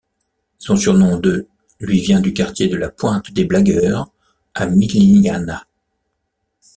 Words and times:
Son 0.57 0.77
surnom 0.77 1.19
de 1.19 1.45
lui 1.79 1.99
vient 1.99 2.21
du 2.21 2.33
quartier 2.33 2.67
de 2.67 2.75
la 2.75 2.89
Pointe 2.89 3.31
des 3.33 3.45
blagueurs, 3.45 4.09
à 4.55 4.65
Miliana. 4.65 5.67